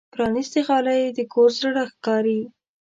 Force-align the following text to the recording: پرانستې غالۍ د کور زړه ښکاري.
پرانستې 0.13 0.59
غالۍ 0.67 1.01
د 1.17 1.19
کور 1.33 1.49
زړه 1.61 1.83
ښکاري. 1.91 2.39